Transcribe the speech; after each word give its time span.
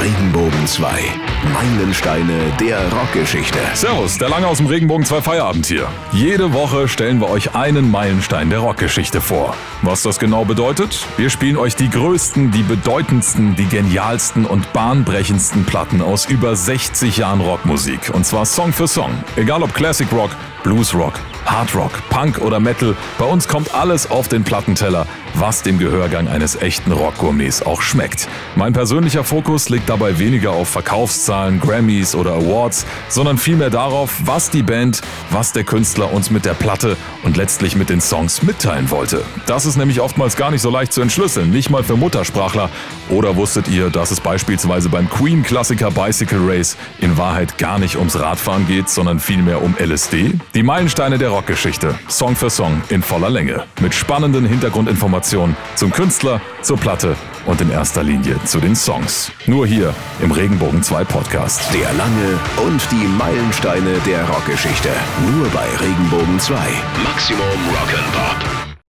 Regenbogen 0.00 0.66
2. 0.66 0.88
Meilensteine 1.52 2.50
der 2.58 2.90
Rockgeschichte. 2.90 3.58
Servus, 3.74 4.16
der 4.16 4.30
Lange 4.30 4.46
aus 4.46 4.56
dem 4.56 4.66
Regenbogen 4.66 5.04
2 5.04 5.20
Feierabend 5.20 5.66
hier. 5.66 5.88
Jede 6.10 6.54
Woche 6.54 6.88
stellen 6.88 7.20
wir 7.20 7.28
euch 7.28 7.54
einen 7.54 7.90
Meilenstein 7.90 8.48
der 8.48 8.60
Rockgeschichte 8.60 9.20
vor. 9.20 9.54
Was 9.82 10.02
das 10.02 10.18
genau 10.18 10.46
bedeutet? 10.46 11.06
Wir 11.18 11.28
spielen 11.28 11.58
euch 11.58 11.76
die 11.76 11.90
größten, 11.90 12.50
die 12.50 12.62
bedeutendsten, 12.62 13.56
die 13.56 13.66
genialsten 13.66 14.46
und 14.46 14.72
bahnbrechendsten 14.72 15.66
Platten 15.66 16.00
aus 16.00 16.24
über 16.24 16.56
60 16.56 17.18
Jahren 17.18 17.42
Rockmusik. 17.42 18.10
Und 18.14 18.24
zwar 18.24 18.46
Song 18.46 18.72
für 18.72 18.88
Song. 18.88 19.12
Egal 19.36 19.62
ob 19.62 19.74
Classic 19.74 20.10
Rock, 20.12 20.30
Blues 20.62 20.94
Rock, 20.94 21.20
Hard 21.50 21.74
Rock, 21.74 21.90
Punk 22.10 22.38
oder 22.38 22.60
Metal, 22.60 22.94
bei 23.18 23.24
uns 23.24 23.48
kommt 23.48 23.74
alles 23.74 24.08
auf 24.08 24.28
den 24.28 24.44
Plattenteller, 24.44 25.04
was 25.34 25.62
dem 25.62 25.80
Gehörgang 25.80 26.28
eines 26.28 26.54
echten 26.54 26.92
Rockgourmets 26.92 27.62
auch 27.62 27.82
schmeckt. 27.82 28.28
Mein 28.54 28.72
persönlicher 28.72 29.24
Fokus 29.24 29.68
liegt 29.68 29.88
dabei 29.88 30.20
weniger 30.20 30.52
auf 30.52 30.68
Verkaufszahlen, 30.68 31.58
Grammys 31.58 32.14
oder 32.14 32.34
Awards, 32.34 32.86
sondern 33.08 33.36
vielmehr 33.36 33.70
darauf, 33.70 34.20
was 34.24 34.50
die 34.50 34.62
Band, 34.62 35.00
was 35.30 35.52
der 35.52 35.64
Künstler 35.64 36.12
uns 36.12 36.30
mit 36.30 36.44
der 36.44 36.54
Platte 36.54 36.96
und 37.24 37.36
letztlich 37.36 37.74
mit 37.74 37.90
den 37.90 38.00
Songs 38.00 38.42
mitteilen 38.42 38.88
wollte. 38.90 39.24
Das 39.46 39.66
ist 39.66 39.76
nämlich 39.76 40.00
oftmals 40.00 40.36
gar 40.36 40.52
nicht 40.52 40.62
so 40.62 40.70
leicht 40.70 40.92
zu 40.92 41.00
entschlüsseln, 41.00 41.50
nicht 41.50 41.68
mal 41.68 41.82
für 41.82 41.96
Muttersprachler. 41.96 42.70
Oder 43.08 43.34
wusstet 43.34 43.66
ihr, 43.66 43.90
dass 43.90 44.12
es 44.12 44.20
beispielsweise 44.20 44.88
beim 44.88 45.10
Queen-Klassiker 45.10 45.90
Bicycle 45.90 46.48
Race 46.48 46.76
in 47.00 47.16
Wahrheit 47.16 47.58
gar 47.58 47.80
nicht 47.80 47.96
ums 47.96 48.18
Radfahren 48.20 48.68
geht, 48.68 48.88
sondern 48.88 49.18
vielmehr 49.18 49.62
um 49.62 49.74
LSD? 49.76 50.34
Die 50.54 50.62
Meilensteine 50.62 51.18
der 51.18 51.32
Rockgeschichte, 51.40 51.98
Song 52.06 52.36
für 52.36 52.50
Song 52.50 52.82
in 52.90 53.00
voller 53.02 53.30
Länge, 53.30 53.64
mit 53.80 53.94
spannenden 53.94 54.44
Hintergrundinformationen 54.44 55.56
zum 55.74 55.90
Künstler, 55.90 56.38
zur 56.60 56.76
Platte 56.76 57.16
und 57.46 57.62
in 57.62 57.70
erster 57.70 58.02
Linie 58.02 58.36
zu 58.44 58.60
den 58.60 58.76
Songs. 58.76 59.32
Nur 59.46 59.66
hier 59.66 59.94
im 60.20 60.32
Regenbogen 60.32 60.82
2 60.82 61.02
Podcast. 61.04 61.62
Der 61.72 61.90
Lange 61.94 62.38
und 62.58 62.82
die 62.90 63.06
Meilensteine 63.16 63.98
der 64.04 64.28
Rockgeschichte. 64.28 64.90
Nur 65.34 65.48
bei 65.48 65.66
Regenbogen 65.80 66.38
2. 66.38 66.56
Maximum 67.02 67.46
Rock'n'Pop. 67.72 68.59